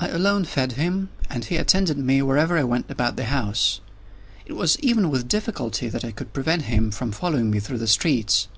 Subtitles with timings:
[0.00, 3.78] I alone fed him, and he attended me wherever I went about the house.
[4.46, 7.86] It was even with difficulty that I could prevent him from following me through the
[7.86, 8.48] streets.